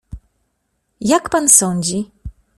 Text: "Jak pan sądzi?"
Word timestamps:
"Jak 1.01 1.29
pan 1.29 1.49
sądzi?" 1.49 2.11